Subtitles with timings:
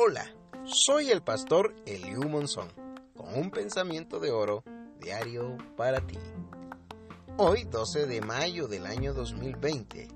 [0.00, 0.32] Hola,
[0.64, 2.68] soy el pastor Eliu Monzón,
[3.16, 4.62] con un pensamiento de oro
[5.00, 6.16] diario para ti.
[7.36, 10.06] Hoy, 12 de mayo del año 2020,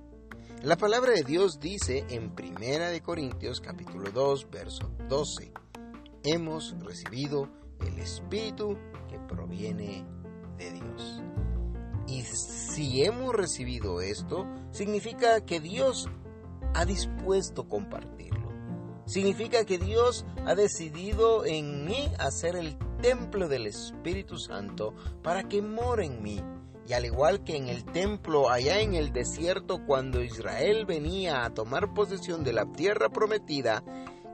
[0.63, 5.53] la palabra de Dios dice en Primera de Corintios capítulo 2, verso 12,
[6.23, 7.49] hemos recibido
[7.80, 8.79] el Espíritu
[9.09, 10.07] que proviene
[10.59, 11.23] de Dios.
[12.07, 16.08] Y si hemos recibido esto, significa que Dios
[16.72, 18.42] ha dispuesto compartirlo.
[19.12, 25.61] Significa que Dios ha decidido en mí hacer el templo del Espíritu Santo para que
[25.61, 26.43] more en mí.
[26.88, 31.52] Y al igual que en el templo allá en el desierto cuando Israel venía a
[31.52, 33.84] tomar posesión de la tierra prometida,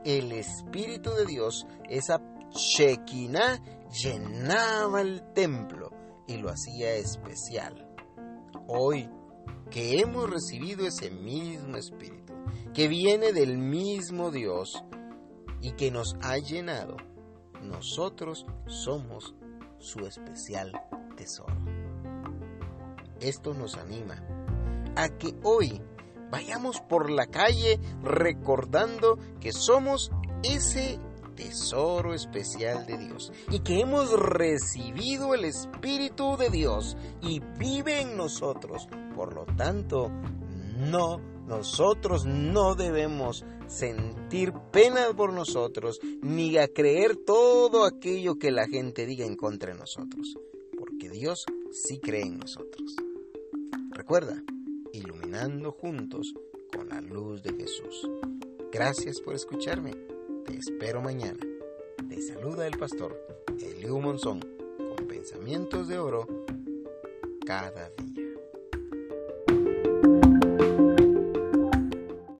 [0.05, 2.21] el Espíritu de Dios, esa
[2.51, 3.61] Shekinah,
[4.01, 5.91] llenaba el templo
[6.25, 7.85] y lo hacía especial.
[8.69, 9.09] Hoy
[9.69, 12.33] que hemos recibido ese mismo Espíritu,
[12.79, 14.85] que viene del mismo Dios
[15.59, 16.95] y que nos ha llenado,
[17.61, 19.35] nosotros somos
[19.79, 20.71] su especial
[21.17, 21.57] tesoro.
[23.19, 24.23] Esto nos anima
[24.95, 25.81] a que hoy
[26.31, 30.09] vayamos por la calle recordando que somos
[30.43, 31.01] ese
[31.35, 38.15] tesoro especial de Dios y que hemos recibido el Espíritu de Dios y vive en
[38.15, 38.87] nosotros.
[39.17, 40.09] Por lo tanto,
[40.77, 41.19] no,
[41.49, 49.07] nosotros no debemos sentir pena por nosotros ni a creer todo aquello que la gente
[49.07, 50.37] diga en contra de nosotros,
[50.77, 52.95] porque Dios sí cree en nosotros.
[53.89, 54.43] Recuerda,
[54.93, 56.35] iluminando juntos
[56.71, 58.07] con la luz de Jesús.
[58.71, 59.95] Gracias por escucharme.
[60.45, 61.39] Te espero mañana.
[62.07, 63.19] Te saluda el pastor
[63.59, 64.39] Eliu Monzón
[64.77, 66.27] con pensamientos de oro
[67.43, 68.18] cada día.